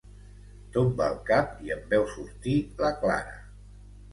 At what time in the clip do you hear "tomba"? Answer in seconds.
0.77-1.09